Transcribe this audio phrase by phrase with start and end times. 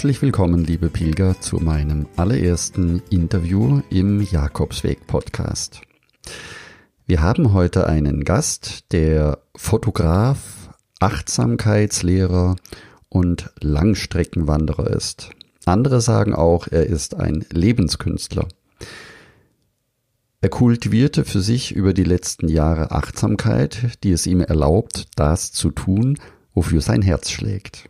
[0.00, 5.82] Herzlich willkommen, liebe Pilger, zu meinem allerersten Interview im Jakobsweg Podcast.
[7.06, 12.56] Wir haben heute einen Gast, der Fotograf, Achtsamkeitslehrer
[13.10, 15.32] und Langstreckenwanderer ist.
[15.66, 18.48] Andere sagen auch, er ist ein Lebenskünstler.
[20.40, 25.70] Er kultivierte für sich über die letzten Jahre Achtsamkeit, die es ihm erlaubt, das zu
[25.70, 26.18] tun,
[26.54, 27.89] wofür sein Herz schlägt.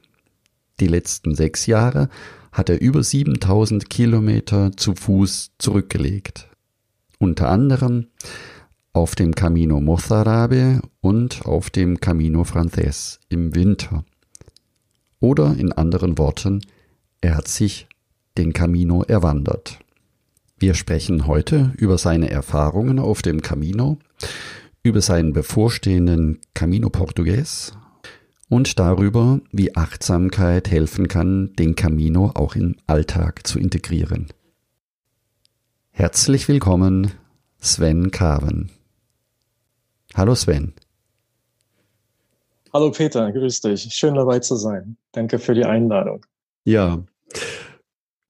[0.80, 2.08] Die letzten sechs Jahre
[2.52, 6.48] hat er über 7000 Kilometer zu Fuß zurückgelegt.
[7.18, 8.06] Unter anderem
[8.92, 14.04] auf dem Camino Mozarabe und auf dem Camino Frances im Winter.
[15.20, 16.62] Oder in anderen Worten,
[17.20, 17.86] er hat sich
[18.38, 19.78] den Camino erwandert.
[20.58, 23.98] Wir sprechen heute über seine Erfahrungen auf dem Camino,
[24.82, 27.72] über seinen bevorstehenden Camino Portugues
[28.50, 34.26] und darüber, wie Achtsamkeit helfen kann, den Camino auch im Alltag zu integrieren.
[35.92, 37.12] Herzlich willkommen,
[37.60, 38.70] Sven Kaven.
[40.14, 40.74] Hallo Sven.
[42.72, 43.82] Hallo Peter, grüß dich.
[43.94, 44.96] Schön dabei zu sein.
[45.12, 46.26] Danke für die Einladung.
[46.64, 47.02] Ja,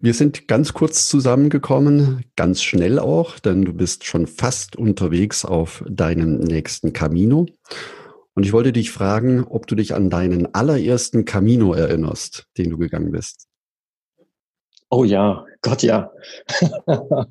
[0.01, 5.83] wir sind ganz kurz zusammengekommen, ganz schnell auch, denn du bist schon fast unterwegs auf
[5.89, 7.47] deinem nächsten Camino.
[8.35, 12.79] Und ich wollte dich fragen, ob du dich an deinen allerersten Camino erinnerst, den du
[12.79, 13.49] gegangen bist.
[14.89, 16.11] Oh ja, Gott ja.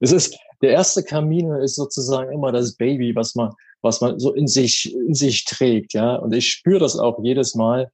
[0.00, 3.52] es ist, der erste Camino ist sozusagen immer das Baby, was man,
[3.82, 6.16] was man so in sich, in sich trägt, ja.
[6.16, 7.90] Und ich spüre das auch jedes Mal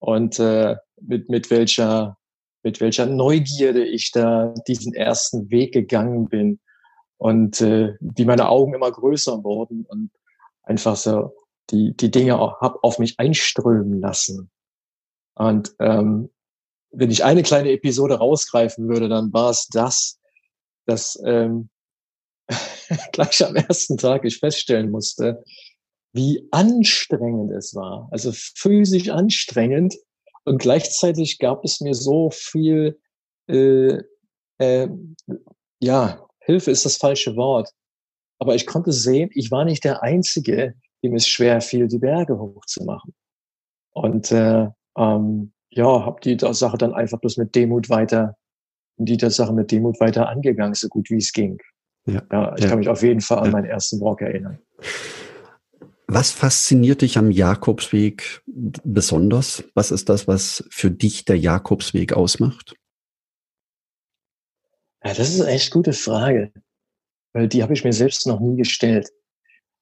[0.00, 2.16] und äh, mit, mit welcher,
[2.62, 6.58] mit welcher Neugierde ich da diesen ersten Weg gegangen bin
[7.18, 10.10] und äh, wie meine Augen immer größer wurden und
[10.62, 11.32] einfach so
[11.70, 14.50] die, die Dinge auch hab auf mich einströmen lassen.
[15.34, 16.30] Und ähm,
[16.90, 20.18] wenn ich eine kleine Episode rausgreifen würde, dann war es das,
[20.86, 21.68] dass ähm,
[23.12, 25.44] gleich am ersten Tag ich feststellen musste,
[26.12, 28.08] wie anstrengend es war.
[28.10, 29.94] Also physisch anstrengend.
[30.44, 32.98] Und gleichzeitig gab es mir so viel,
[33.48, 33.98] äh,
[34.58, 34.88] äh,
[35.80, 37.70] ja, Hilfe ist das falsche Wort.
[38.38, 42.38] Aber ich konnte sehen, ich war nicht der Einzige, ihm es schwer fiel, die Berge
[42.38, 43.14] hochzumachen.
[43.92, 48.36] Und äh, ähm, ja, habe die Sache dann einfach bloß mit Demut weiter,
[48.96, 51.58] die Sache mit Demut weiter angegangen, so gut wie es ging.
[52.06, 52.70] Ja, ja ich ja.
[52.70, 53.50] kann mich auf jeden Fall an ja.
[53.52, 54.58] meinen ersten Walk erinnern.
[56.06, 59.64] Was fasziniert dich am Jakobsweg besonders?
[59.74, 62.74] Was ist das, was für dich der Jakobsweg ausmacht?
[65.04, 66.50] Ja, das ist eine echt gute Frage,
[67.34, 69.10] weil die habe ich mir selbst noch nie gestellt.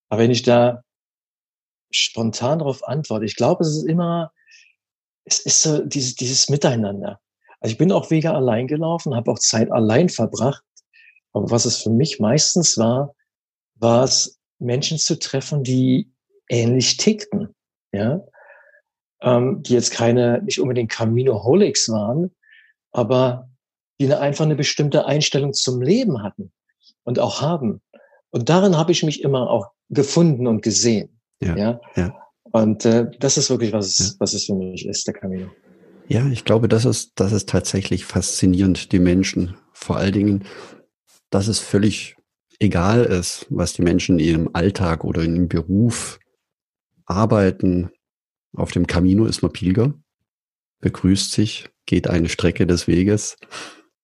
[0.08, 0.82] Aber wenn ich da
[1.90, 3.24] spontan darauf antworte.
[3.24, 4.32] Ich glaube, es ist immer,
[5.24, 7.20] es ist so dieses, dieses Miteinander.
[7.60, 10.62] Also ich bin auch Wege allein gelaufen, habe auch Zeit allein verbracht.
[11.32, 13.14] Aber was es für mich meistens war,
[13.74, 16.10] war es, Menschen zu treffen, die
[16.48, 17.54] ähnlich tickten,
[17.92, 18.20] ja,
[19.20, 22.34] ähm, die jetzt keine, nicht unbedingt Camino-Holics waren,
[22.92, 23.50] aber
[24.00, 26.52] die eine, einfach eine bestimmte Einstellung zum Leben hatten
[27.04, 27.82] und auch haben.
[28.30, 31.15] Und darin habe ich mich immer auch gefunden und gesehen.
[31.40, 31.56] Ja.
[31.56, 31.80] ja?
[31.96, 32.22] ja.
[32.44, 34.06] Und äh, das ist wirklich, was, ja.
[34.18, 35.50] was es für mich ist, der Camino.
[36.08, 39.56] Ja, ich glaube, das ist, das ist tatsächlich faszinierend, die Menschen.
[39.72, 40.44] Vor allen Dingen,
[41.30, 42.16] dass es völlig
[42.60, 46.18] egal ist, was die Menschen in ihrem Alltag oder in ihrem Beruf
[47.04, 47.90] arbeiten.
[48.56, 49.94] Auf dem Camino ist man Pilger,
[50.80, 53.36] begrüßt sich, geht eine Strecke des Weges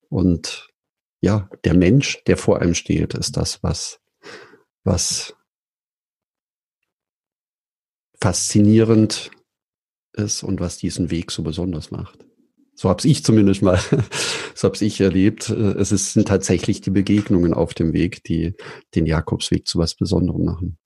[0.09, 0.69] und
[1.23, 4.01] ja, der Mensch, der vor einem steht, ist das, was,
[4.85, 5.35] was
[8.23, 9.33] faszinierend
[10.13, 12.25] ist und was diesen Weg so besonders macht.
[12.77, 13.79] So habe ich zumindest mal,
[14.55, 15.51] so habe ich erlebt.
[15.51, 18.55] Es ist, sind tatsächlich die Begegnungen auf dem Weg, die
[18.95, 20.79] den Jakobsweg zu was Besonderem machen.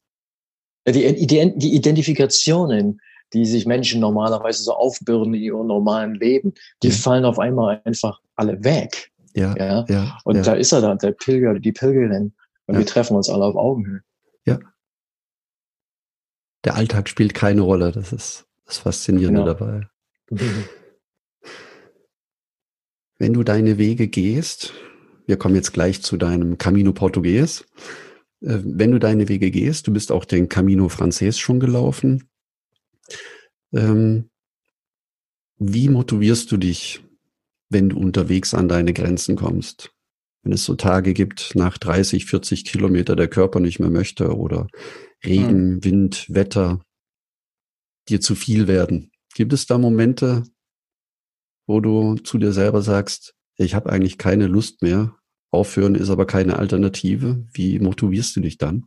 [0.89, 3.01] Die, die Identifikationen,
[3.35, 6.95] die sich Menschen normalerweise so aufbürden in ihrem normalen Leben, die ja.
[6.95, 9.13] fallen auf einmal einfach alle weg.
[9.35, 9.85] Ja, ja.
[9.89, 10.43] ja und ja.
[10.43, 12.33] da ist er da, der Pilger, die Pilgerin.
[12.67, 14.01] Und wir treffen uns alle auf Augenhöhe.
[14.47, 14.59] Ja,
[16.67, 17.93] der Alltag spielt keine Rolle.
[17.93, 19.55] Das ist das Faszinierende genau.
[19.55, 19.89] dabei.
[23.19, 24.75] Wenn du deine Wege gehst,
[25.27, 27.65] wir kommen jetzt gleich zu deinem Camino Portugues.
[28.41, 32.29] Äh, wenn du deine Wege gehst, du bist auch den Camino Frances schon gelaufen.
[33.73, 34.29] Ähm,
[35.59, 37.03] wie motivierst du dich,
[37.71, 39.93] wenn du unterwegs an deine Grenzen kommst?
[40.43, 44.69] Wenn es so Tage gibt, nach 30, 40 Kilometer der Körper nicht mehr möchte oder
[45.25, 45.85] Regen, hm.
[45.85, 46.81] Wind, Wetter
[48.09, 49.11] dir zu viel werden.
[49.35, 50.45] Gibt es da Momente,
[51.67, 55.17] wo du zu dir selber sagst, ich habe eigentlich keine Lust mehr,
[55.51, 57.45] aufhören ist aber keine Alternative?
[57.53, 58.87] Wie motivierst du dich dann?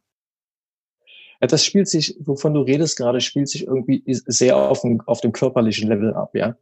[1.41, 5.21] Ja, das spielt sich, wovon du redest gerade, spielt sich irgendwie sehr auf dem, auf
[5.21, 6.57] dem körperlichen Level ab, ja.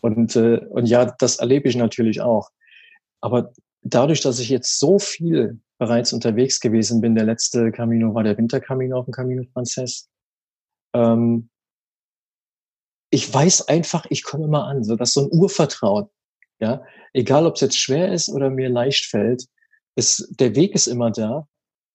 [0.00, 2.50] Und, äh, und ja, das erlebe ich natürlich auch.
[3.20, 3.52] Aber
[3.82, 8.36] dadurch, dass ich jetzt so viel bereits unterwegs gewesen bin, der letzte Camino war der
[8.38, 10.08] Wintercamino auf dem Camino Frances,
[10.94, 11.50] ähm,
[13.10, 14.82] ich weiß einfach, ich komme immer an.
[14.82, 16.06] So, das ist so ein Urvertrauen.
[16.60, 16.82] Ja,
[17.12, 19.44] egal ob es jetzt schwer ist oder mir leicht fällt,
[19.96, 21.46] ist, der Weg ist immer da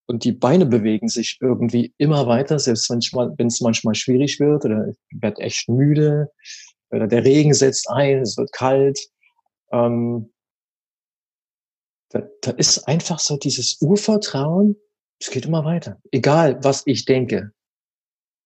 [0.06, 4.88] und die Beine bewegen sich irgendwie immer weiter, selbst wenn es manchmal schwierig wird oder
[4.88, 6.32] ich werde echt müde
[6.92, 9.00] oder der Regen setzt ein, es wird kalt.
[9.72, 10.32] Ähm,
[12.10, 14.76] da, da ist einfach so dieses Urvertrauen,
[15.22, 15.98] es geht immer weiter.
[16.12, 17.52] Egal, was ich denke.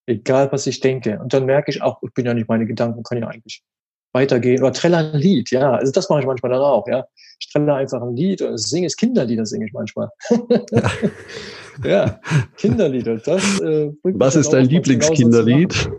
[0.06, 1.20] Egal, was ich denke.
[1.20, 3.64] Und dann merke ich auch, ich bin ja nicht meine Gedanken, kann ja eigentlich
[4.12, 4.62] weitergehen.
[4.62, 5.74] Oder trelle ein Lied, ja.
[5.74, 7.06] Also das mache ich manchmal dann auch, ja.
[7.40, 10.10] Ich trelle einfach ein Lied oder singe es Kinderlieder, singe ich manchmal.
[10.72, 10.92] Ja,
[11.84, 12.22] ja
[12.58, 13.18] Kinderlieder.
[13.18, 15.90] Das, äh, Was ist dein Lieblingskinderlied?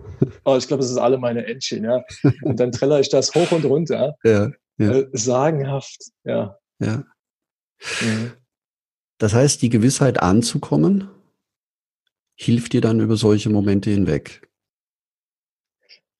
[0.45, 2.03] Oh, ich glaube, das ist alle meine Entchen, ja.
[2.43, 4.15] Und dann trelle ich das hoch und runter.
[4.25, 4.51] Ja.
[4.79, 4.93] ja.
[4.93, 6.59] Äh, sagenhaft, ja.
[6.81, 7.05] Ja.
[8.01, 8.33] Mhm.
[9.19, 11.09] Das heißt, die Gewissheit anzukommen,
[12.37, 14.49] hilft dir dann über solche Momente hinweg.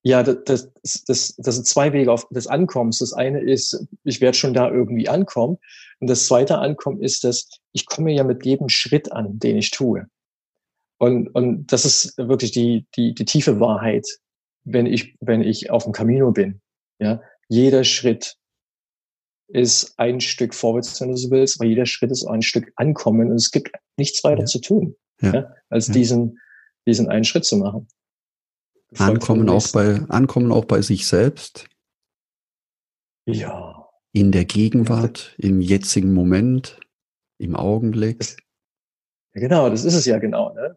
[0.07, 0.71] Ja, das,
[1.07, 2.99] das, das sind zwei Wege auf des Ankommens.
[2.99, 5.57] Das eine ist, ich werde schon da irgendwie ankommen.
[5.99, 9.71] Und das zweite Ankommen ist, dass ich komme ja mit jedem Schritt an, den ich
[9.71, 10.07] tue.
[10.99, 14.07] Und, und das ist wirklich die, die, die tiefe Wahrheit,
[14.65, 16.61] wenn ich, wenn ich auf dem Camino bin.
[16.99, 18.37] Ja, jeder Schritt
[19.49, 22.73] ist ein Stück vorwärts, wenn du so willst, aber jeder Schritt ist auch ein Stück
[22.77, 24.47] Ankommen und es gibt nichts weiter ja.
[24.47, 25.35] zu tun, ja.
[25.35, 26.39] ja als diesen,
[26.87, 27.89] diesen einen Schritt zu machen.
[28.97, 31.67] Ankommen auch bei, ankommen auch bei sich selbst.
[33.27, 33.89] Ja.
[34.13, 36.79] In der Gegenwart, im jetzigen Moment,
[37.39, 38.37] im Augenblick.
[39.35, 40.77] Ja, genau, das ist es ja genau, ne?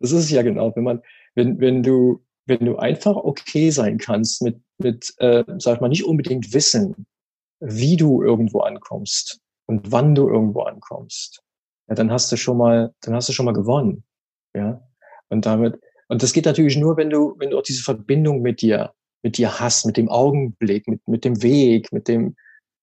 [0.00, 0.74] Das ist es ja genau.
[0.74, 1.02] Wenn man,
[1.34, 5.88] wenn, wenn du, wenn du einfach okay sein kannst mit, mit, äh, sag ich mal,
[5.88, 7.06] nicht unbedingt wissen,
[7.60, 11.42] wie du irgendwo ankommst und wann du irgendwo ankommst,
[11.88, 14.04] ja, dann hast du schon mal, dann hast du schon mal gewonnen,
[14.54, 14.82] ja.
[15.28, 18.62] Und damit, und das geht natürlich nur, wenn du, wenn du auch diese Verbindung mit
[18.62, 18.92] dir,
[19.22, 22.36] mit dir hast, mit dem Augenblick, mit, mit dem Weg, mit dem,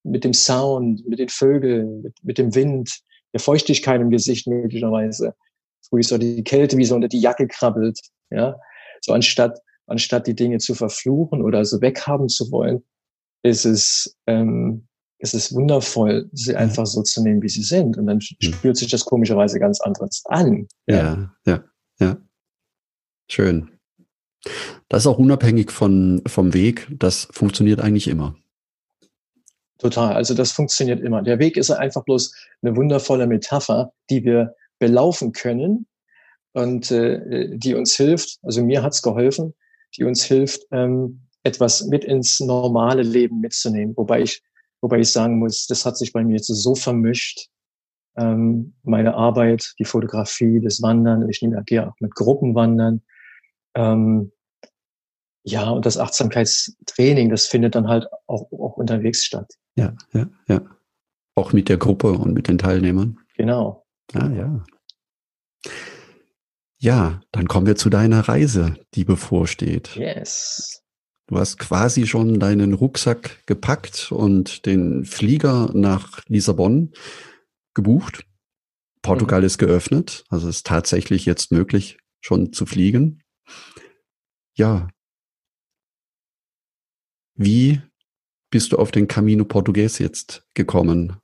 [0.03, 2.99] mit dem Sound, mit den Vögeln, mit, mit dem Wind,
[3.31, 5.33] der Feuchtigkeit im Gesicht möglicherweise,
[5.89, 7.99] wo ich so die Kälte wie so unter die Jacke krabbelt,
[8.29, 8.59] ja.
[9.01, 12.83] So anstatt, anstatt die Dinge zu verfluchen oder so weghaben zu wollen,
[13.43, 14.87] ist es, ähm,
[15.19, 17.97] ist es wundervoll, sie einfach so zu nehmen, wie sie sind.
[17.97, 18.53] Und dann mhm.
[18.53, 20.67] spürt sich das komischerweise ganz anders an.
[20.87, 21.63] Ja, ja, ja.
[21.99, 22.17] ja.
[23.29, 23.69] Schön.
[24.89, 26.87] Das ist auch unabhängig von, vom Weg.
[26.91, 28.35] Das funktioniert eigentlich immer.
[29.77, 30.13] Total.
[30.13, 31.21] Also das funktioniert immer.
[31.21, 35.87] Der Weg ist einfach bloß eine wundervolle Metapher, die wir belaufen können
[36.53, 39.53] und äh, die uns hilft, also mir hat's geholfen,
[39.97, 43.95] die uns hilft, ähm, etwas mit ins normale Leben mitzunehmen.
[43.97, 44.41] Wobei ich,
[44.81, 47.49] wobei ich sagen muss, das hat sich bei mir jetzt so vermischt.
[48.15, 53.01] Ähm, meine Arbeit, die Fotografie, das Wandern, ich nehme ja auch mit Gruppen wandern.
[53.75, 54.31] Ähm,
[55.43, 59.51] ja, und das Achtsamkeitstraining, das findet dann halt auch, auch unterwegs statt.
[59.75, 60.61] Ja, ja, ja.
[61.35, 63.19] Auch mit der Gruppe und mit den Teilnehmern.
[63.35, 63.85] Genau.
[64.13, 64.63] Ja, ja.
[66.77, 69.95] Ja, dann kommen wir zu deiner Reise, die bevorsteht.
[69.95, 70.82] Yes.
[71.27, 76.93] Du hast quasi schon deinen Rucksack gepackt und den Flieger nach Lissabon
[77.73, 78.25] gebucht.
[79.01, 79.45] Portugal mhm.
[79.45, 83.21] ist geöffnet, also ist tatsächlich jetzt möglich, schon zu fliegen.
[84.55, 84.89] Ja.
[87.35, 87.81] Wie
[88.49, 91.17] bist du auf den Camino Portugues jetzt gekommen?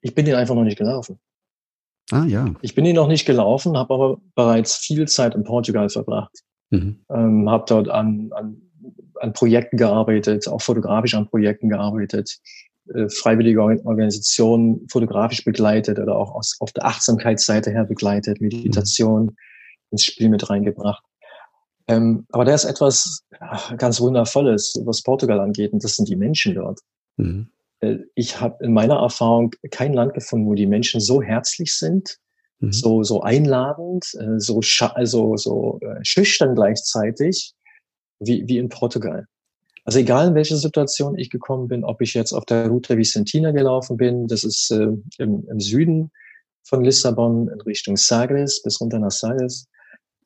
[0.00, 1.18] Ich bin den einfach noch nicht gelaufen.
[2.10, 2.54] Ah ja.
[2.60, 6.44] Ich bin ihn noch nicht gelaufen, habe aber bereits viel Zeit in Portugal verbracht.
[6.70, 7.04] Mhm.
[7.10, 8.62] Ähm, habe dort an, an,
[9.20, 12.38] an Projekten gearbeitet, auch fotografisch an Projekten gearbeitet,
[12.94, 19.36] äh, freiwillige Organisationen fotografisch begleitet oder auch aus, auf der Achtsamkeitsseite her begleitet, Meditation,
[19.90, 21.02] ins Spiel mit reingebracht.
[21.86, 23.24] Ähm, aber da ist etwas
[23.76, 26.80] ganz Wundervolles, was Portugal angeht, und das sind die Menschen dort.
[27.16, 27.48] Mhm.
[27.80, 32.18] Äh, ich habe in meiner Erfahrung kein Land gefunden, wo die Menschen so herzlich sind,
[32.66, 32.72] mhm.
[32.72, 34.60] so, so einladend, äh, so,
[34.94, 37.54] also, so äh, schüchtern gleichzeitig,
[38.20, 39.26] wie, wie in Portugal.
[39.84, 43.50] Also egal in welche Situation ich gekommen bin, ob ich jetzt auf der Route Vicentina
[43.50, 46.10] gelaufen bin, das ist äh, im, im Süden
[46.62, 49.66] von Lissabon in Richtung Sagres bis runter nach Sagres,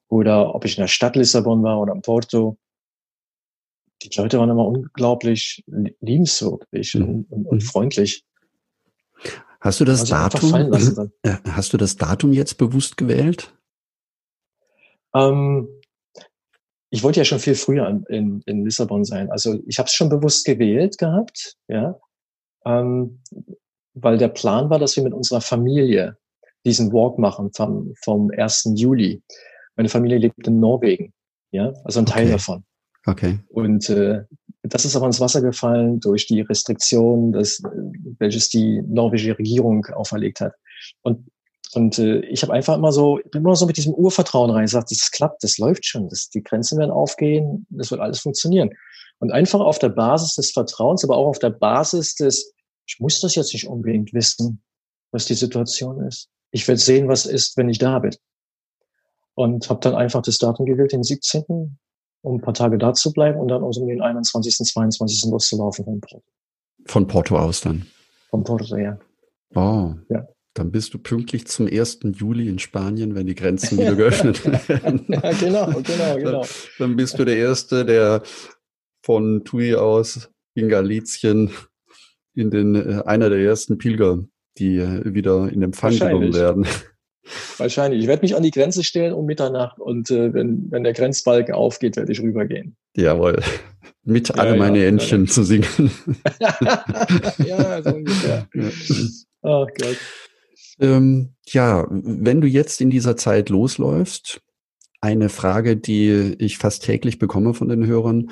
[0.09, 2.57] oder ob ich in der Stadt Lissabon war oder in Porto.
[4.03, 5.65] Die Leute waren immer unglaublich
[6.01, 7.27] liebenswürdig mhm.
[7.29, 7.61] und, und, mhm.
[7.61, 8.25] freundlich.
[9.61, 10.53] Hast du das Datum?
[11.45, 13.53] Hast du das Datum jetzt bewusst gewählt?
[15.15, 15.69] Ähm,
[16.91, 19.31] ich wollte ja schon viel früher in, in, in Lissabon sein.
[19.31, 21.99] Also ich habe es schon bewusst gewählt gehabt, ja,
[22.65, 23.21] ähm,
[23.95, 26.17] weil der Plan war, dass wir mit unserer Familie
[26.65, 28.73] diesen Walk machen vom, vom 1.
[28.77, 29.23] Juli.
[29.77, 31.13] Meine Familie lebt in Norwegen,
[31.51, 32.33] ja, also ein Teil okay.
[32.33, 32.65] davon.
[33.07, 33.39] Okay.
[33.49, 34.25] Und äh,
[34.75, 37.63] das ist aber ins Wasser gefallen durch die Restriktionen, das,
[38.19, 40.55] welches die norwegische Regierung auferlegt hat.
[41.03, 41.27] Und
[41.75, 45.11] und äh, ich habe einfach immer so, immer so mit diesem Urvertrauen rein gesagt, das
[45.11, 48.71] klappt, das läuft schon, das, die Grenzen werden aufgehen, das wird alles funktionieren.
[49.19, 52.55] Und einfach auf der Basis des Vertrauens, aber auch auf der Basis des,
[52.87, 54.63] ich muss das jetzt nicht unbedingt wissen,
[55.11, 56.29] was die Situation ist.
[56.53, 58.15] Ich werde sehen, was ist, wenn ich da bin.
[59.35, 61.79] Und habe dann einfach das Datum gewählt, den 17.,
[62.23, 65.31] um ein paar Tage da zu bleiben und dann aus um den 21., 22.
[65.31, 66.23] loszulaufen von Porto.
[66.87, 67.87] Von Porto aus dann?
[68.31, 68.99] Von Porto, ja.
[69.55, 69.95] Oh.
[70.09, 70.27] Ja.
[70.55, 72.01] Dann bist du pünktlich zum 1.
[72.15, 75.05] Juli in Spanien, wenn die Grenzen wieder geöffnet werden.
[75.09, 76.45] ja, genau, genau, genau.
[76.79, 78.23] Dann bist du der Erste, der
[79.03, 81.51] von Tui aus in Galizien
[82.35, 84.25] in den, äh, einer der ersten Pilger,
[84.59, 86.67] die äh, wieder in Empfang genommen werden.
[87.57, 88.01] Wahrscheinlich.
[88.01, 91.55] Ich werde mich an die Grenze stellen um Mitternacht und äh, wenn, wenn der Grenzbalken
[91.55, 92.77] aufgeht, werde ich rübergehen.
[92.97, 93.41] Jawohl.
[94.05, 95.31] Mit ja, alle meine ja, Entchen ja.
[95.31, 95.67] zu singen.
[97.47, 98.49] ja, so ungefähr.
[99.43, 99.97] Oh Gott.
[100.81, 104.41] Ähm, ja, wenn du jetzt in dieser Zeit losläufst,
[105.01, 108.31] eine Frage, die ich fast täglich bekomme von den Hörern.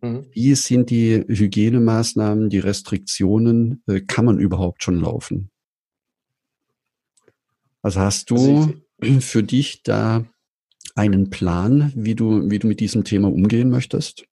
[0.00, 0.26] Mhm.
[0.32, 3.82] Wie sind die Hygienemaßnahmen, die Restriktionen?
[3.86, 5.50] Äh, kann man überhaupt schon laufen?
[7.88, 8.74] Also hast du also
[9.20, 10.26] für dich da
[10.94, 14.26] einen Plan, wie du, wie du mit diesem Thema umgehen möchtest?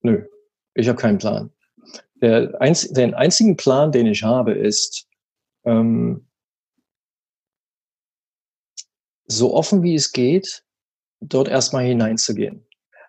[0.00, 0.24] Nö,
[0.72, 1.50] ich habe keinen Plan.
[2.22, 5.06] Der einz den einzigen Plan, den ich habe, ist,
[5.64, 6.26] ähm,
[9.26, 10.64] so offen wie es geht,
[11.20, 12.66] dort erstmal hineinzugehen.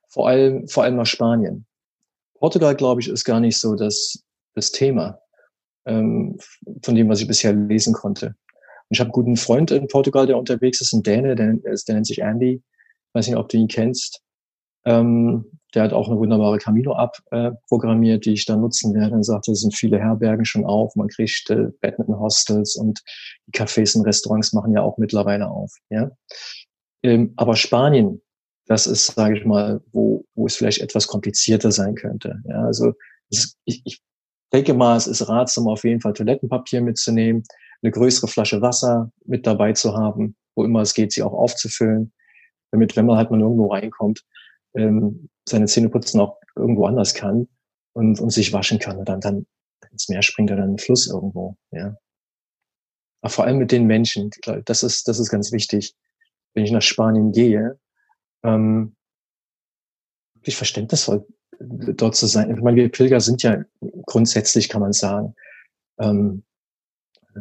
[0.09, 1.65] Vor allem, vor allem nach Spanien.
[2.33, 5.21] Portugal, glaube ich, ist gar nicht so das, das Thema,
[5.85, 6.37] ähm,
[6.83, 8.27] von dem, was ich bisher lesen konnte.
[8.27, 11.95] Und ich habe einen guten Freund in Portugal, der unterwegs ist, ein Däne, der, der
[11.95, 12.55] nennt sich Andy.
[12.55, 14.21] Ich weiß nicht, ob du ihn kennst.
[14.85, 15.45] Ähm,
[15.75, 19.15] der hat auch eine wunderbare Camino-App äh, programmiert, die ich da nutzen werde.
[19.15, 22.99] Er sagte, es sind viele Herbergen schon auf, man kriegt äh, Badminton-Hostels und
[23.45, 25.71] die Cafés und Restaurants machen ja auch mittlerweile auf.
[25.89, 26.09] Ja?
[27.03, 28.21] Ähm, aber Spanien,
[28.65, 32.41] das ist, sage ich mal, wo, wo es vielleicht etwas komplizierter sein könnte.
[32.47, 32.63] Ja?
[32.63, 32.93] Also
[33.29, 34.01] es, ich, ich
[34.51, 37.43] denke mal, es ist ratsam, auf jeden Fall Toilettenpapier mitzunehmen,
[37.81, 42.11] eine größere Flasche Wasser mit dabei zu haben, wo immer es geht, sie auch aufzufüllen,
[42.71, 44.25] damit, wenn man halt mal irgendwo reinkommt,
[44.75, 47.47] ähm, seine Zähne putzen auch irgendwo anders kann
[47.93, 49.45] und, und sich waschen kann und dann, dann
[49.91, 51.95] ins Meer springt oder in den Fluss irgendwo, ja.
[53.21, 54.29] Aber vor allem mit den Menschen,
[54.65, 55.93] das ist, das ist ganz wichtig.
[56.53, 57.77] Wenn ich nach Spanien gehe,
[58.43, 58.95] ähm,
[60.35, 61.27] wirklich verständnisvoll
[61.59, 62.55] dort zu sein.
[62.55, 63.63] Ich meine, wir Pilger sind ja
[64.05, 65.35] grundsätzlich, kann man sagen,
[65.99, 66.43] ähm,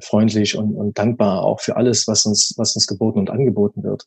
[0.03, 4.07] freundlich und, und dankbar auch für alles, was uns, was uns geboten und angeboten wird.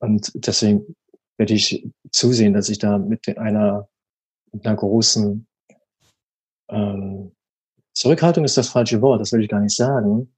[0.00, 0.96] Und deswegen
[1.36, 3.88] werde ich zusehen, dass ich da mit einer,
[4.52, 5.46] mit einer großen
[6.70, 7.32] ähm,
[7.94, 10.34] Zurückhaltung ist das falsche Wort, das will ich gar nicht sagen,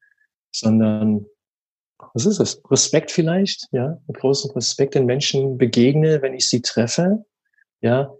[0.50, 1.26] sondern
[2.14, 2.62] was ist es?
[2.70, 7.24] Respekt vielleicht, ja, mit großem Respekt den Menschen begegne, wenn ich sie treffe,
[7.80, 8.12] ja.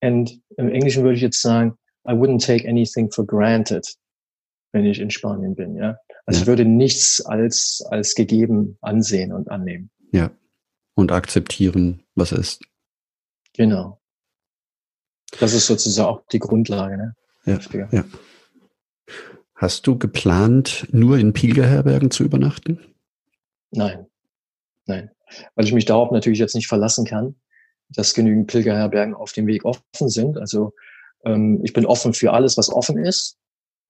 [0.00, 1.76] Und im Englischen würde ich jetzt sagen,
[2.06, 3.86] I wouldn't take anything for granted,
[4.72, 5.98] wenn ich in Spanien bin, ja.
[6.26, 6.42] Also ja.
[6.42, 9.90] ich würde nichts als, als gegeben ansehen und annehmen.
[10.12, 10.30] Ja.
[10.94, 12.62] Und akzeptieren, was ist.
[13.54, 14.00] Genau.
[15.40, 16.96] Das ist sozusagen auch die Grundlage.
[16.96, 17.14] Ne?
[17.44, 18.04] Ja, ja.
[19.54, 22.94] Hast du geplant, nur in Pilgerherbergen zu übernachten?
[23.70, 24.06] Nein,
[24.86, 25.10] nein.
[25.54, 27.34] Weil ich mich darauf natürlich jetzt nicht verlassen kann,
[27.90, 30.38] dass genügend Pilgerherbergen auf dem Weg offen sind.
[30.38, 30.72] Also
[31.24, 33.36] ähm, ich bin offen für alles, was offen ist.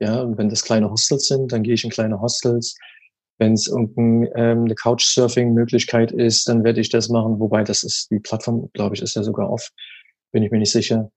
[0.00, 2.76] Ja, und wenn das kleine Hostels sind, dann gehe ich in kleine Hostels.
[3.38, 7.38] Wenn es irgendeine ähm, Couchsurfing-Möglichkeit ist, dann werde ich das machen.
[7.40, 9.70] Wobei das ist, die Plattform, glaube ich, ist ja sogar off.
[10.32, 11.10] Bin ich mir nicht sicher.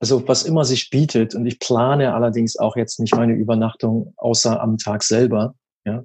[0.00, 1.34] Also was immer sich bietet.
[1.34, 5.54] Und ich plane allerdings auch jetzt nicht meine Übernachtung außer am Tag selber.
[5.84, 6.04] Ja.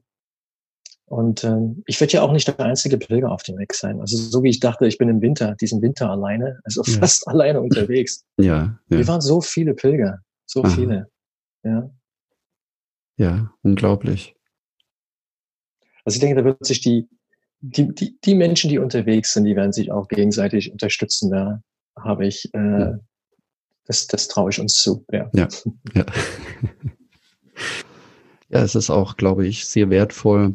[1.10, 4.00] Und ähm, ich werde ja auch nicht der einzige Pilger auf dem Weg sein.
[4.00, 7.00] Also so wie ich dachte, ich bin im Winter, diesen Winter alleine, also ja.
[7.00, 8.24] fast alleine unterwegs.
[8.38, 8.80] Ja, ja.
[8.90, 10.70] Wir waren so viele Pilger, so Aha.
[10.70, 11.10] viele.
[11.64, 11.90] Ja.
[13.18, 14.36] Ja, unglaublich.
[16.06, 17.10] Also ich denke, da wird sich die,
[17.60, 21.32] die, die, die Menschen, die unterwegs sind, die werden sich auch gegenseitig unterstützen.
[21.32, 21.64] Da
[22.00, 22.92] habe ich, äh,
[23.86, 25.04] das, das traue ich uns zu.
[25.12, 25.28] Ja.
[25.34, 25.48] Ja.
[25.96, 26.06] ja.
[28.50, 30.54] ja, es ist auch, glaube ich, sehr wertvoll,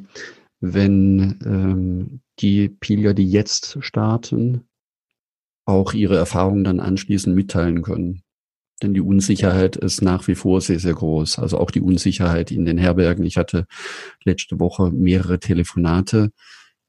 [0.73, 4.67] wenn ähm, die Pilger, die jetzt starten,
[5.67, 8.23] auch ihre Erfahrungen dann anschließend mitteilen können.
[8.83, 11.39] Denn die Unsicherheit ist nach wie vor sehr, sehr groß.
[11.39, 13.25] Also auch die Unsicherheit in den Herbergen.
[13.25, 13.67] Ich hatte
[14.25, 16.33] letzte Woche mehrere Telefonate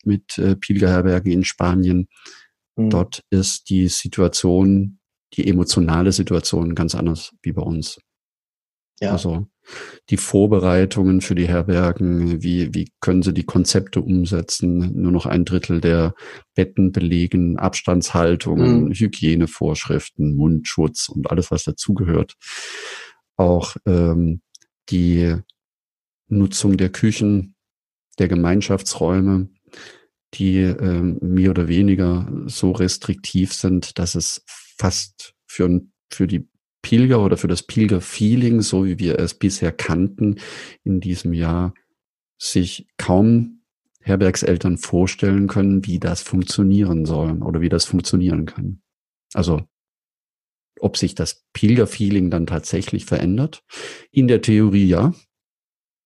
[0.04, 2.08] mit äh, Pilgerherbergen in Spanien.
[2.76, 2.90] Mhm.
[2.90, 5.00] Dort ist die Situation,
[5.34, 8.00] die emotionale Situation ganz anders wie bei uns.
[9.00, 9.12] Ja.
[9.12, 9.48] Also
[10.10, 15.46] die Vorbereitungen für die Herbergen, wie, wie können sie die Konzepte umsetzen, nur noch ein
[15.46, 16.14] Drittel der
[16.54, 18.94] Betten belegen, Abstandshaltungen, mhm.
[18.94, 22.36] Hygienevorschriften, Mundschutz und alles, was dazugehört.
[23.38, 24.42] Auch ähm,
[24.90, 25.36] die
[26.28, 27.56] Nutzung der Küchen,
[28.20, 29.50] der Gemeinschaftsräume,
[30.34, 35.82] die ähm, mehr oder weniger so restriktiv sind, dass es fast für,
[36.12, 36.48] für die
[36.86, 40.36] Pilger oder für das Pilger-Feeling, so wie wir es bisher kannten,
[40.84, 41.74] in diesem Jahr
[42.38, 43.64] sich kaum
[44.02, 48.84] Herbergseltern vorstellen können, wie das funktionieren soll oder wie das funktionieren kann.
[49.34, 49.64] Also
[50.80, 53.64] ob sich das Pilger-Feeling dann tatsächlich verändert.
[54.12, 55.12] In der Theorie ja,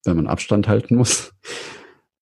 [0.05, 1.33] wenn man Abstand halten muss.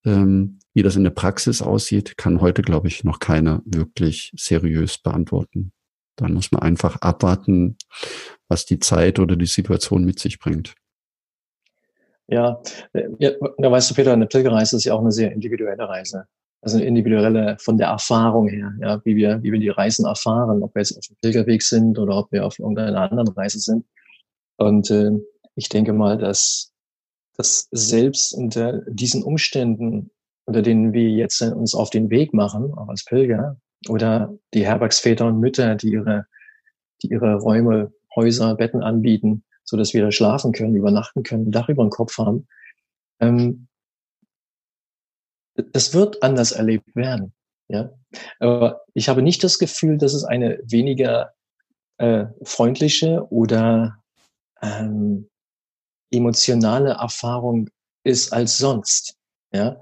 [0.03, 4.97] Ähm, wie das in der Praxis aussieht, kann heute, glaube ich, noch keiner wirklich seriös
[4.97, 5.73] beantworten.
[6.17, 7.77] Dann muss man einfach abwarten,
[8.49, 10.75] was die Zeit oder die Situation mit sich bringt.
[12.27, 12.61] Ja,
[12.93, 13.07] äh,
[13.57, 16.25] da weißt du, Peter, eine Pilgerreise ist ja auch eine sehr individuelle Reise.
[16.61, 20.63] Also eine individuelle von der Erfahrung her, ja, wie wir, wie wir die Reisen erfahren,
[20.63, 23.85] ob wir jetzt auf dem Pilgerweg sind oder ob wir auf irgendeiner anderen Reise sind.
[24.57, 25.11] Und äh,
[25.55, 26.73] ich denke mal, dass,
[27.37, 30.09] dass selbst unter diesen Umständen,
[30.45, 33.57] unter denen wir jetzt uns auf den Weg machen, auch als Pilger,
[33.89, 36.25] oder die Herbergsväter und Mütter, die ihre,
[37.01, 41.69] die ihre Räume, Häuser, Betten anbieten, so dass wir da schlafen können, übernachten können, Dach
[41.69, 42.47] über den Kopf haben.
[43.19, 43.67] Ähm,
[45.55, 47.33] das wird anders erlebt werden.
[47.69, 47.91] Ja,
[48.39, 51.33] aber ich habe nicht das Gefühl, dass es eine weniger
[51.97, 54.01] äh, freundliche oder
[54.61, 55.29] ähm,
[56.11, 57.69] emotionale Erfahrung
[58.03, 59.17] ist als sonst.
[59.51, 59.81] Ja,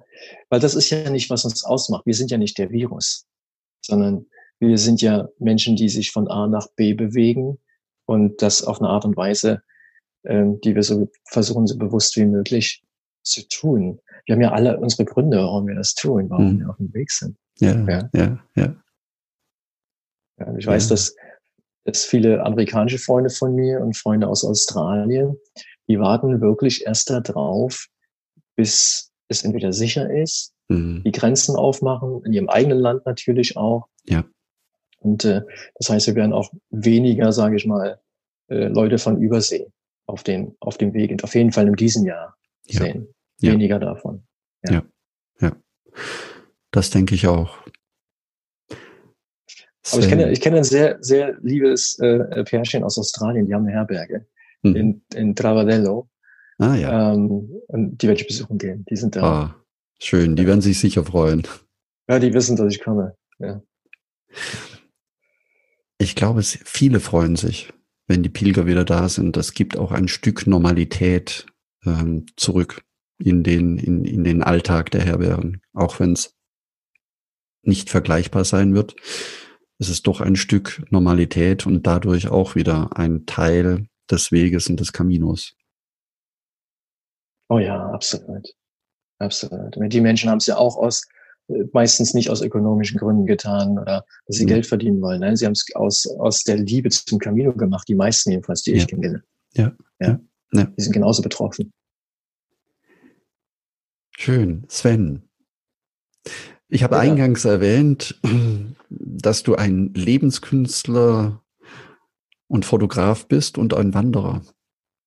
[0.49, 2.05] weil das ist ja nicht, was uns ausmacht.
[2.05, 3.27] Wir sind ja nicht der Virus
[3.85, 4.25] sondern
[4.59, 7.59] wir sind ja Menschen, die sich von A nach B bewegen
[8.05, 9.61] und das auf eine Art und Weise,
[10.25, 12.83] ähm, die wir so versuchen, so bewusst wie möglich
[13.23, 13.99] zu tun.
[14.25, 16.59] Wir haben ja alle unsere Gründe, warum wir das tun, warum hm.
[16.59, 17.37] wir auf dem Weg sind.
[17.59, 18.43] Ja, ja, ja.
[18.55, 18.75] ja.
[20.39, 20.89] ja ich weiß, ja.
[20.89, 21.15] dass,
[21.83, 25.37] dass viele amerikanische Freunde von mir und Freunde aus Australien,
[25.87, 27.87] die warten wirklich erst darauf,
[28.55, 31.03] bis es entweder sicher ist mhm.
[31.03, 33.87] die Grenzen aufmachen, in ihrem eigenen Land natürlich auch.
[34.05, 34.25] Ja.
[34.99, 35.41] Und äh,
[35.75, 37.99] das heißt, wir werden auch weniger, sage ich mal,
[38.47, 39.67] äh, Leute von Übersee
[40.07, 42.35] auf den auf dem Weg, auf jeden Fall in diesem Jahr
[42.65, 42.81] ja.
[42.81, 43.07] sehen.
[43.39, 43.79] Weniger ja.
[43.79, 44.23] davon.
[44.63, 44.73] Ja.
[44.73, 44.83] ja,
[45.41, 45.55] ja.
[46.71, 47.57] Das denke ich auch.
[49.91, 53.65] Aber ich kenne, ich kenne ein sehr, sehr liebes äh, Pärchen aus Australien, die haben
[53.65, 54.25] eine Herberge
[54.63, 54.75] mhm.
[54.75, 56.09] in, in Travadello.
[56.57, 57.13] Ah, ja.
[57.13, 58.85] Ähm, und die werde ich besuchen gehen.
[58.89, 59.23] Die sind da.
[59.23, 59.65] Ah,
[59.99, 61.43] Schön, die werden sich sicher freuen.
[62.07, 63.15] Ja, die wissen, dass ich komme.
[63.39, 63.61] Ja.
[65.97, 67.73] Ich glaube, viele freuen sich,
[68.07, 69.37] wenn die Pilger wieder da sind.
[69.37, 71.45] Das gibt auch ein Stück Normalität
[71.85, 72.83] ähm, zurück
[73.17, 75.61] in den, in, in den Alltag der Herbergen.
[75.73, 76.35] Auch wenn es
[77.63, 78.95] nicht vergleichbar sein wird.
[79.79, 84.79] Es ist doch ein Stück Normalität und dadurch auch wieder ein Teil des Weges und
[84.79, 85.54] des Caminos.
[87.49, 88.47] Oh ja, absolut.
[89.19, 89.75] Absolut.
[89.77, 91.07] Die Menschen haben es ja auch aus,
[91.47, 94.49] äh, meistens nicht aus ökonomischen Gründen getan oder dass sie mhm.
[94.49, 95.21] Geld verdienen wollen.
[95.21, 98.71] Nein, sie haben es aus, aus der Liebe zum Camino gemacht, die meisten jedenfalls, die
[98.71, 98.77] ja.
[98.77, 99.23] ich kenne.
[99.53, 99.71] Ja.
[99.99, 100.19] ja.
[100.53, 100.65] ja.
[100.65, 101.71] Die sind genauso betroffen.
[104.17, 104.65] Schön.
[104.69, 105.23] Sven.
[106.67, 107.01] Ich habe ja.
[107.01, 108.19] eingangs erwähnt,
[108.89, 111.41] dass du ein Lebenskünstler
[112.47, 114.41] und Fotograf bist und ein Wanderer.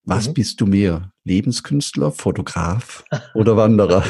[0.05, 0.35] Was mhm.
[0.35, 1.13] bist du mehr?
[1.29, 4.05] Lebenskünstler, Fotograf oder Wanderer?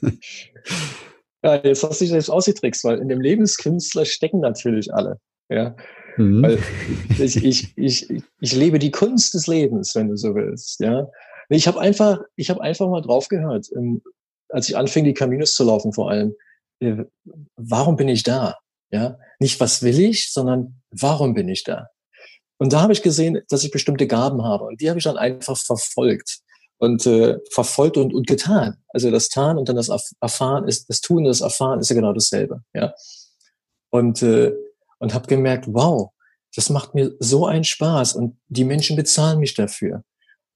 [1.42, 5.18] ja, jetzt hast du dich selbst ausgetrickst, weil in dem Lebenskünstler stecken natürlich alle.
[5.50, 5.76] Ja.
[6.16, 6.42] Mhm.
[6.42, 6.58] Weil
[7.18, 8.08] ich, ich, ich,
[8.40, 10.80] ich lebe die Kunst des Lebens, wenn du so willst.
[10.80, 11.08] Ja.
[11.48, 14.02] Ich habe einfach, ich habe einfach mal drauf gehört, ähm,
[14.48, 16.34] als ich anfing, die Caminos zu laufen, vor allem.
[16.80, 17.04] Äh,
[17.56, 18.56] warum bin ich da?
[18.92, 21.88] Ja, nicht was will ich, sondern warum bin ich da?
[22.58, 25.16] Und da habe ich gesehen, dass ich bestimmte Gaben habe und die habe ich dann
[25.16, 26.40] einfach verfolgt
[26.80, 28.78] und äh, verfolgt und, und getan.
[28.88, 29.90] Also das Tan und dann das
[30.20, 32.62] Erfahren ist, das Tun und das Erfahren ist ja genau dasselbe.
[32.74, 32.94] Ja,
[33.90, 34.54] und äh,
[34.98, 36.10] und habe gemerkt, wow,
[36.54, 40.02] das macht mir so einen Spaß und die Menschen bezahlen mich dafür.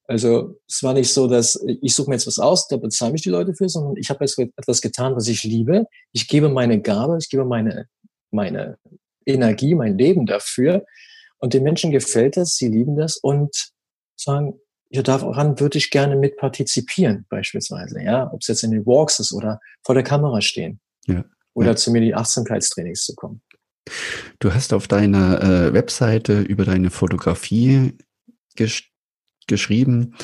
[0.07, 3.23] Also es war nicht so, dass ich suche mir jetzt was aus, da bezahlen mich
[3.23, 5.87] die Leute für, sondern ich habe jetzt etwas getan, was ich liebe.
[6.13, 7.87] Ich gebe meine Gabe, ich gebe meine
[8.31, 8.79] meine
[9.27, 10.85] Energie, mein Leben dafür.
[11.39, 13.73] Und den Menschen gefällt das, sie lieben das und
[14.17, 14.59] sagen,
[14.95, 18.01] ja, daran würde ich gerne mit partizipieren, beispielsweise.
[18.01, 20.81] Ja, ob es jetzt in den Walks ist oder vor der Kamera stehen.
[21.07, 21.25] Ja.
[21.53, 21.77] Oder ja.
[21.77, 23.43] zu mir die Achtsamkeitstrainings zu kommen.
[24.39, 27.99] Du hast auf deiner äh, Webseite über deine Fotografie
[28.55, 28.93] gesch
[29.47, 30.15] geschrieben,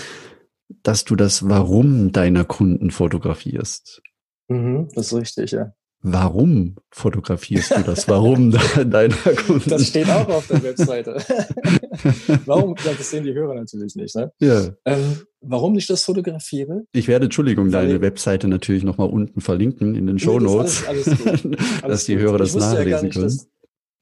[0.83, 4.01] dass du das Warum deiner Kunden fotografierst.
[4.49, 5.75] Mhm, das ist richtig, ja.
[6.03, 8.09] Warum fotografierst du das?
[8.09, 8.53] Warum
[8.91, 9.69] deiner Kunden?
[9.69, 11.17] Das steht auch auf der Webseite.
[12.47, 12.75] warum?
[12.83, 14.17] Das sehen die Hörer natürlich nicht.
[14.17, 14.33] Ne?
[14.41, 14.71] Ja.
[14.87, 16.85] Ähm, warum ich das fotografiere?
[16.93, 21.07] Ich werde, Entschuldigung, Weil deine Webseite natürlich nochmal unten verlinken in den Show Notes, alles,
[21.07, 21.45] alles
[21.83, 23.25] alles dass die Hörer das nachlesen ja nicht, können.
[23.27, 23.49] Dass,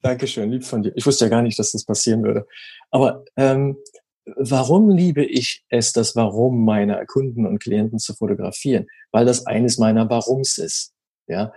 [0.02, 0.92] Dankeschön, lieb von dir.
[0.94, 2.46] Ich wusste ja gar nicht, dass das passieren würde.
[2.92, 3.76] Aber ähm,
[4.36, 8.86] warum liebe ich es, das Warum meiner Kunden und Klienten zu fotografieren?
[9.10, 10.92] Weil das eines meiner Warums ist.
[11.28, 11.52] Ja,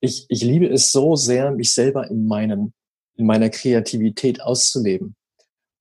[0.00, 2.72] ich, ich liebe es so sehr, mich selber in meinem,
[3.16, 5.16] in meiner Kreativität auszuleben.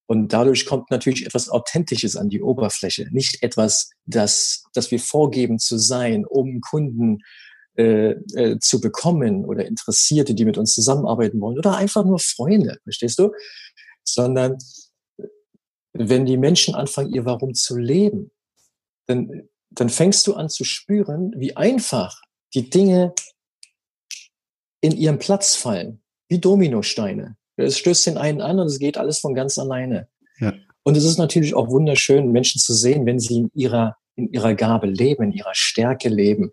[0.08, 5.58] Und dadurch kommt natürlich etwas Authentisches an die Oberfläche, nicht etwas, das, das wir vorgeben
[5.58, 7.19] zu sein, um Kunden
[7.77, 12.77] äh, äh, zu bekommen oder Interessierte, die mit uns zusammenarbeiten wollen oder einfach nur Freunde,
[12.84, 13.31] verstehst du?
[14.03, 14.58] Sondern
[15.93, 18.31] wenn die Menschen anfangen, ihr Warum zu leben,
[19.08, 22.21] dann, dann fängst du an zu spüren, wie einfach
[22.53, 23.13] die Dinge
[24.85, 27.35] in ihren Platz fallen, wie Dominosteine.
[27.57, 30.07] Es stößt den einen an und es geht alles von ganz alleine.
[30.39, 30.53] Ja.
[30.83, 34.53] Und es ist natürlich auch wunderschön, Menschen zu sehen, wenn sie in ihrer, in ihrer
[34.53, 36.51] Gabe leben, in ihrer Stärke leben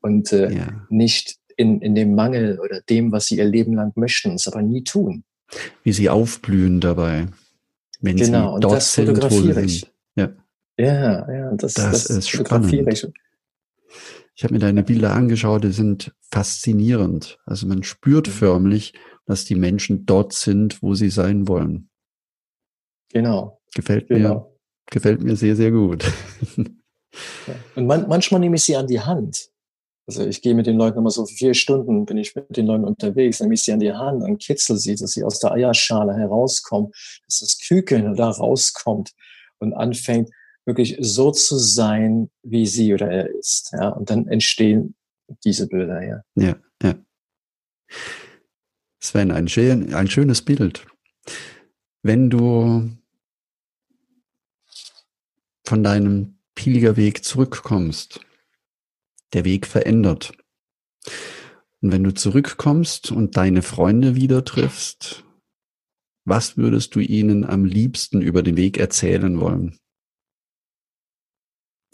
[0.00, 0.86] und äh, ja.
[0.88, 4.62] nicht in, in dem Mangel oder dem, was sie ihr Leben lang möchten, es aber
[4.62, 5.24] nie tun.
[5.82, 7.26] Wie sie aufblühen dabei,
[8.00, 9.86] wenn genau, sie dort und das sind, fotografiere ich.
[10.14, 10.30] Ja.
[10.78, 13.14] ja, ja, das, das, das ist fotografiere spannend.
[13.16, 13.23] ich.
[14.36, 17.38] Ich habe mir deine Bilder angeschaut, die sind faszinierend.
[17.46, 18.32] Also man spürt mhm.
[18.32, 18.94] förmlich,
[19.26, 21.88] dass die Menschen dort sind, wo sie sein wollen.
[23.12, 23.60] Genau.
[23.74, 24.34] Gefällt genau.
[24.34, 24.46] mir,
[24.90, 26.04] gefällt mir sehr, sehr gut.
[27.76, 29.50] Und man, manchmal nehme ich sie an die Hand.
[30.06, 32.84] Also ich gehe mit den Leuten immer so vier Stunden, bin ich mit den Leuten
[32.84, 36.14] unterwegs, nehme ich sie an die Hand und kitzel sie, dass sie aus der Eierschale
[36.14, 36.90] herauskommen,
[37.26, 39.12] dass das Küken da rauskommt
[39.60, 40.30] und anfängt,
[40.66, 43.72] wirklich so zu sein, wie sie oder er ist.
[43.72, 43.88] Ja?
[43.90, 44.94] Und dann entstehen
[45.44, 46.22] diese Bilder, ja.
[46.34, 46.94] Ja, ja.
[49.00, 50.86] Sven, ein, schön, ein schönes Bild.
[52.02, 52.90] Wenn du
[55.66, 58.20] von deinem Pilgerweg zurückkommst,
[59.32, 60.32] der Weg verändert.
[61.80, 65.24] Und wenn du zurückkommst und deine Freunde wieder triffst,
[66.24, 69.78] was würdest du ihnen am liebsten über den Weg erzählen wollen?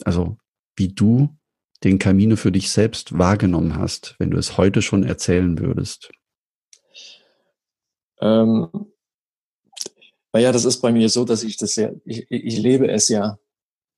[0.05, 0.37] Also
[0.75, 1.29] wie du
[1.83, 6.11] den Camino für dich selbst wahrgenommen hast, wenn du es heute schon erzählen würdest?
[8.21, 8.69] Ähm,
[10.33, 13.37] naja, das ist bei mir so, dass ich das ja, ich, ich lebe es ja.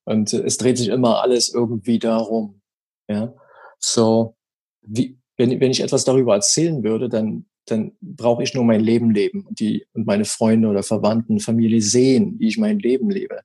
[0.04, 2.60] Und es dreht sich immer alles irgendwie darum.
[3.08, 3.34] Ja.
[3.78, 4.36] So,
[4.82, 9.10] wie, wenn, wenn ich etwas darüber erzählen würde, dann, dann brauche ich nur mein Leben
[9.10, 13.40] leben und die, und meine Freunde oder Verwandten, Familie sehen, wie ich mein Leben lebe.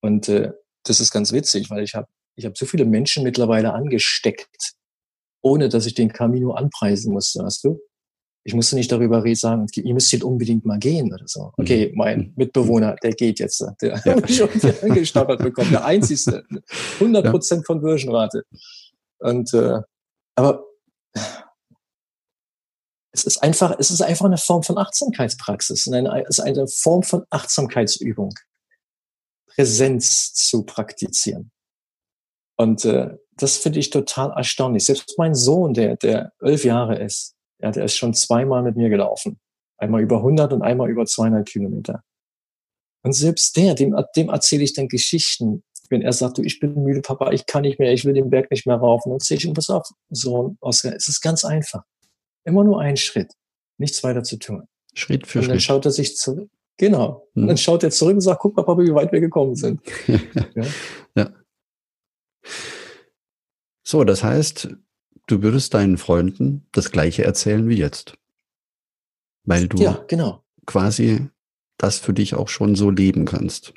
[0.00, 0.52] Und äh,
[0.84, 4.74] das ist ganz witzig, weil ich habe ich hab so viele Menschen mittlerweile angesteckt,
[5.42, 7.80] ohne dass ich den Camino anpreisen musste, weißt du?
[8.44, 11.52] Ich musste nicht darüber reden, sagen, ihr müsst jetzt unbedingt mal gehen oder so.
[11.58, 11.96] Okay, mhm.
[11.96, 12.32] mein mhm.
[12.36, 13.64] Mitbewohner, der geht jetzt.
[13.80, 14.16] Der ja.
[14.20, 15.70] mich irgendwie angestappert bekommen.
[15.70, 16.44] Der einzigste.
[16.94, 18.44] 100 Prozent Conversion-Rate.
[19.20, 19.80] Und, äh,
[20.34, 20.64] aber
[23.12, 25.86] es ist einfach, es ist einfach eine Form von Achtsamkeitspraxis.
[25.86, 28.34] Es ist eine Form von Achtsamkeitsübung.
[29.54, 31.50] Präsenz zu praktizieren.
[32.56, 34.84] Und äh, das finde ich total erstaunlich.
[34.84, 38.88] Selbst mein Sohn, der, der elf Jahre ist, ja, der ist schon zweimal mit mir
[38.88, 39.40] gelaufen.
[39.78, 42.02] Einmal über 100 und einmal über 200 Kilometer.
[43.04, 46.82] Und selbst der, dem, dem erzähle ich dann Geschichten wenn er sagt, du, ich bin
[46.82, 49.36] müde, Papa, ich kann nicht mehr, ich will den Berg nicht mehr raufen, und sehe
[49.36, 51.84] ich ihm, pass auf, so, Oskar, es ist ganz einfach.
[52.44, 53.32] Immer nur ein Schritt,
[53.78, 54.66] nichts weiter zu tun.
[54.94, 55.62] Schritt für und dann Schritt.
[55.62, 56.50] schaut er sich zurück.
[56.82, 57.28] Genau.
[57.36, 59.80] Und dann schaut er zurück und sagt, guck mal, Papa, wie weit wir gekommen sind.
[60.56, 60.64] Ja.
[61.14, 61.30] ja.
[63.84, 64.68] So, das heißt,
[65.28, 68.14] du würdest deinen Freunden das Gleiche erzählen wie jetzt.
[69.44, 70.42] Weil du Ja, genau.
[70.66, 71.28] quasi
[71.78, 73.74] das für dich auch schon so leben kannst.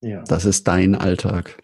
[0.00, 0.24] Ja.
[0.24, 1.62] Das ist dein Alltag.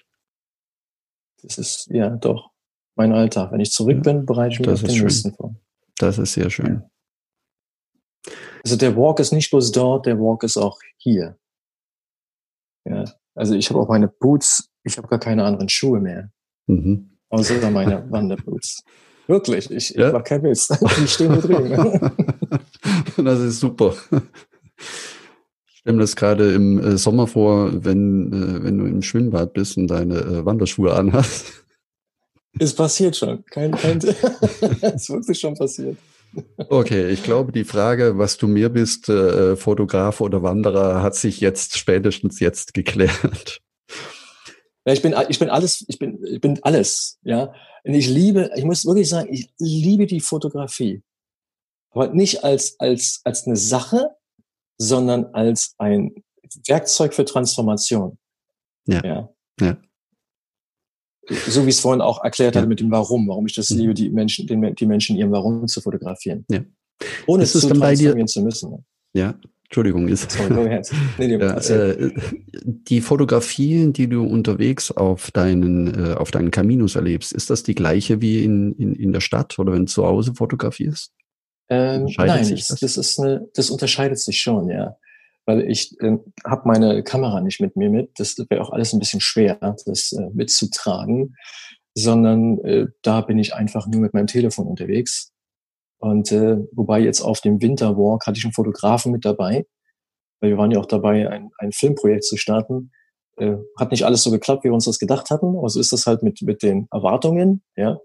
[1.42, 2.52] Das ist, ja, doch,
[2.94, 3.50] mein Alltag.
[3.50, 5.06] Wenn ich zurück Ja, bin, bereite ich mich das auf den schön.
[5.06, 5.56] nächsten vor.
[5.98, 6.84] Das ist sehr schön.
[8.64, 11.36] Also der Walk ist nicht bloß dort, der Walk ist auch hier.
[12.84, 16.30] Ja, also ich habe auch meine Boots, ich habe gar keine anderen Schuhe mehr,
[16.66, 17.10] Mhm.
[17.28, 18.82] außer meine Wanderboots.
[19.26, 20.08] Wirklich, ich, Ja.
[20.08, 20.66] ich war kein Witz.
[20.98, 22.10] Die stehen nur drin.
[23.24, 23.94] das ist super.
[25.68, 29.52] Ich stelle mir das gerade im äh, Sommer vor, wenn, äh, wenn du im Schwimmbad
[29.52, 31.64] bist und deine äh, Wanderschuhe anhast.
[32.58, 33.44] ist passiert schon.
[33.46, 35.96] Kein, kein, ist wirklich schon passiert.
[36.68, 41.40] Okay, ich glaube, die Frage, was du mehr bist, äh, Fotograf oder Wanderer, hat sich
[41.40, 43.60] jetzt spätestens jetzt geklärt.
[44.86, 47.52] Ja, ich bin, ich bin alles, ich bin, ich bin alles, ja.
[47.84, 51.02] Und ich liebe, ich muss wirklich sagen, ich liebe die Fotografie.
[51.90, 54.10] Aber nicht als, als, als eine Sache,
[54.78, 56.14] sondern als ein
[56.66, 58.18] Werkzeug für Transformation.
[58.86, 59.04] Ja.
[59.04, 59.28] ja.
[59.60, 59.76] Ja.
[61.48, 62.60] So wie ich es vorhin auch erklärt Ja.
[62.60, 63.78] hatte mit dem Warum, warum ich das Mhm.
[63.78, 66.44] liebe, die Menschen, den, die Menschen ihrem Warum zu fotografieren.
[66.50, 66.60] Ja.
[67.26, 68.70] Ohne Ist es zu dann bei dir- transformieren zu müssen.
[68.70, 68.84] ne?
[69.14, 70.30] Ja, Entschuldigung, ist.
[70.32, 70.82] Sorry.
[71.18, 72.10] Nee, Ja, äh,
[72.64, 77.74] die Fotografie, die du unterwegs auf deinen, äh, auf deinen Caminos erlebst, ist das die
[77.74, 81.12] gleiche wie in, in, in der Stadt oder wenn du zu Hause fotografierst?
[81.68, 82.66] Ähm, nein, das?
[82.80, 84.96] Das, ist eine, das unterscheidet sich schon, ja.
[85.50, 88.12] Weil ich ähm, habe meine Kamera nicht mit mir mit.
[88.20, 91.34] Das wäre auch alles ein bisschen schwer, das äh, mitzutragen.
[91.94, 95.32] Sondern äh, da bin ich einfach nur mit meinem Telefon unterwegs.
[95.98, 99.66] Und äh, wobei jetzt auf dem Winterwalk hatte ich einen Fotografen mit dabei,
[100.40, 102.92] weil wir waren ja auch dabei, ein, ein Filmprojekt zu starten.
[103.36, 105.58] Äh, hat nicht alles so geklappt, wie wir uns das gedacht hatten.
[105.58, 107.98] Aber so ist das halt mit, mit den Erwartungen, ja.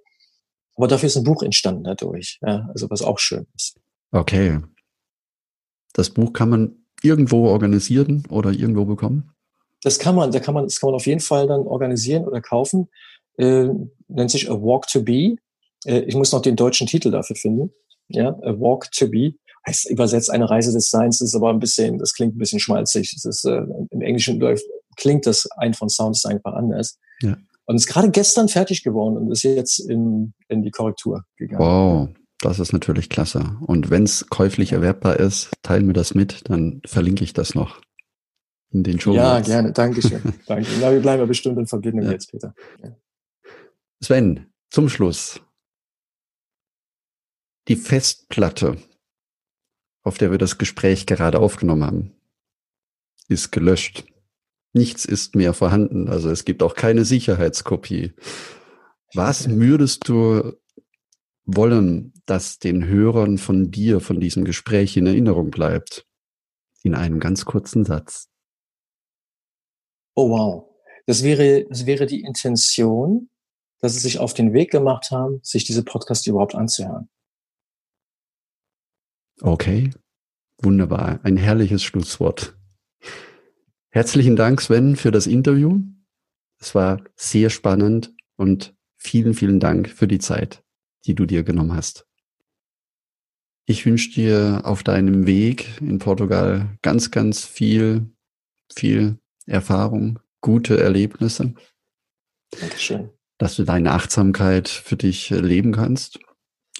[0.77, 2.67] Aber dafür ist ein Buch entstanden dadurch, ja.
[2.69, 3.79] Also was auch schön ist.
[4.11, 4.61] Okay.
[5.93, 9.31] Das Buch kann man irgendwo organisieren oder irgendwo bekommen?
[9.81, 12.41] Das kann man, da kann man, das kann man auf jeden Fall dann organisieren oder
[12.41, 12.89] kaufen.
[13.37, 13.69] Äh,
[14.07, 15.35] nennt sich A Walk to Be.
[15.85, 17.71] Äh, ich muss noch den deutschen Titel dafür finden.
[18.07, 19.33] Ja, A Walk to Be.
[19.67, 23.13] Heißt übersetzt eine Reise des Seins, ist aber ein bisschen, das klingt ein bisschen schmalzig.
[23.13, 24.65] Das ist, äh, im Englischen läuft,
[24.95, 26.97] klingt das ein von Sounds einfach anders.
[27.21, 27.37] Ja.
[27.65, 31.63] Und ist gerade gestern fertig geworden und ist jetzt in, in die Korrektur gegangen.
[31.63, 33.57] Wow, das ist natürlich klasse.
[33.61, 37.81] Und wenn es käuflich erwerbbar ist, teil mir das mit, dann verlinke ich das noch
[38.71, 39.13] in den Show.
[39.13, 39.71] Ja, gerne.
[39.71, 40.21] Dankeschön.
[40.47, 40.69] Danke.
[40.81, 42.11] Na, wir bleiben ja bestimmt in Verbindung Ja.
[42.11, 42.53] jetzt, Peter.
[44.01, 45.41] Sven, zum Schluss.
[47.67, 48.77] Die Festplatte,
[50.03, 52.11] auf der wir das Gespräch gerade aufgenommen haben,
[53.27, 54.05] ist gelöscht.
[54.73, 58.13] Nichts ist mehr vorhanden, also es gibt auch keine Sicherheitskopie.
[59.13, 60.53] Was würdest du
[61.45, 66.05] wollen, dass den Hörern von dir, von diesem Gespräch in Erinnerung bleibt?
[66.83, 68.29] In einem ganz kurzen Satz.
[70.15, 70.69] Oh wow.
[71.05, 73.29] Das wäre, das wäre die Intention,
[73.79, 77.09] dass sie sich auf den Weg gemacht haben, sich diese Podcast überhaupt anzuhören.
[79.41, 79.91] Okay,
[80.57, 81.19] wunderbar.
[81.23, 82.57] Ein herrliches Schlusswort.
[83.89, 85.81] Herzlichen Dank, Sven, für das Interview.
[86.59, 90.64] Es war sehr spannend und vielen, vielen Dank für die Zeit,
[91.05, 92.07] die du dir genommen hast.
[93.67, 98.11] Ich wünsche dir auf deinem Weg in Portugal ganz, ganz viel,
[98.71, 101.55] viel Erfahrung, gute Erlebnisse,
[102.59, 103.09] Dankeschön.
[103.39, 106.19] dass du deine Achtsamkeit für dich äh, leben kannst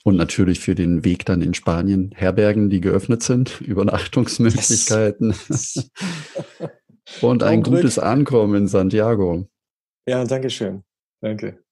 [0.03, 5.33] und natürlich für den Weg dann in Spanien, Herbergen, die geöffnet sind, Übernachtungsmöglichkeiten
[7.21, 9.49] und ein gutes Ankommen in Santiago.
[10.07, 10.83] Ja, Dankeschön.
[11.21, 11.64] Danke.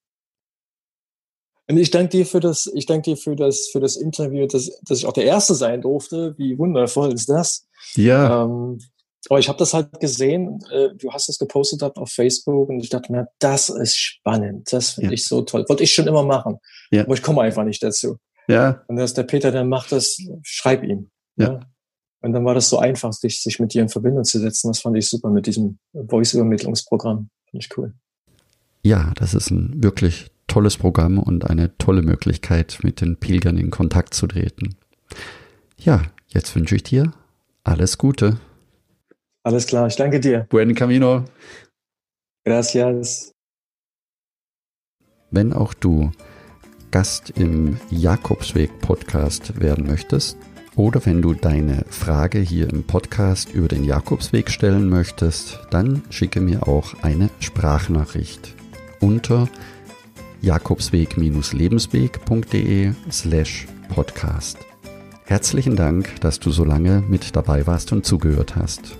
[1.69, 4.69] Und ich danke dir für das, ich danke dir für das, für das Interview, dass,
[4.83, 6.35] dass ich auch der Erste sein durfte.
[6.37, 7.65] Wie wundervoll ist das?
[7.95, 8.79] Ja, Ähm,
[9.29, 12.81] aber ich habe das halt gesehen, äh, du hast es gepostet gehabt auf Facebook und
[12.81, 15.13] ich dachte mir, das ist spannend, das finde Ja.
[15.13, 15.63] ich so toll.
[15.69, 16.57] Wollte ich schon immer machen,
[16.91, 17.03] Ja.
[17.05, 18.17] aber ich komme einfach nicht dazu.
[18.49, 21.09] ja, Und dass der Peter dann macht das, schreib ihm.
[21.37, 21.61] Ja.
[22.21, 24.67] Und dann war das so einfach, sich, sich mit dir in Verbindung zu setzen.
[24.69, 27.29] Das fand ich super mit diesem Voice-Übermittlungsprogramm.
[27.49, 27.93] Finde ich cool.
[28.83, 33.71] ja, das ist ein wirklich tolles Programm und eine tolle Möglichkeit, mit den Pilgern in
[33.71, 34.75] Kontakt zu treten.
[35.77, 37.13] Ja, jetzt wünsche ich dir
[37.63, 38.37] alles Gute.
[39.43, 40.45] Alles klar, ich danke dir.
[40.49, 41.25] Buen Camino.
[42.45, 43.31] Gracias.
[45.31, 46.11] Wenn auch du
[46.91, 50.37] Gast im Jakobsweg Podcast werden möchtest
[50.75, 56.39] oder wenn du deine Frage hier im Podcast über den Jakobsweg stellen möchtest, dann schicke
[56.39, 58.53] mir auch eine Sprachnachricht
[58.99, 59.49] unter
[60.43, 64.59] jakobsweg-lebensweg.de slash podcast.
[65.25, 68.97] Herzlichen Dank, dass du so lange mit dabei warst und zugehört hast.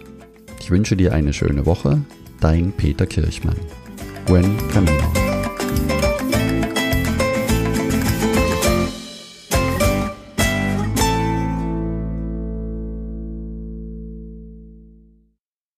[0.59, 2.01] Ich wünsche dir eine schöne Woche.
[2.39, 3.57] Dein Peter Kirchmann.
[4.25, 5.22] Buen Camino.